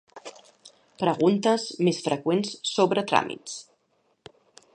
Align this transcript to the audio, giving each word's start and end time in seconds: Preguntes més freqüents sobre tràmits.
Preguntes 1.03 1.67
més 1.89 2.01
freqüents 2.09 2.57
sobre 2.71 3.05
tràmits. 3.13 3.63